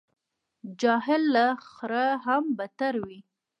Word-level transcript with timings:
جاهل 0.81 1.23
له 1.35 1.45
خره 1.73 2.05
هم 2.25 2.43
بدتر 2.57 2.93
وي. 3.05 3.19